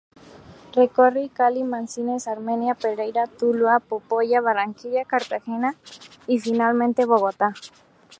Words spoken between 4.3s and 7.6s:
Barranquilla, Cartagena y finalmente Bogotá.